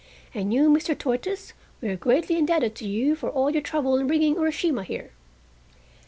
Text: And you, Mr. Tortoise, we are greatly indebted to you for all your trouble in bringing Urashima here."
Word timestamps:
And 0.33 0.51
you, 0.51 0.67
Mr. 0.67 0.97
Tortoise, 0.97 1.53
we 1.79 1.87
are 1.89 1.95
greatly 1.95 2.35
indebted 2.35 2.73
to 2.77 2.87
you 2.87 3.15
for 3.15 3.29
all 3.29 3.51
your 3.51 3.61
trouble 3.61 3.97
in 3.99 4.07
bringing 4.07 4.33
Urashima 4.35 4.83
here." 4.83 5.11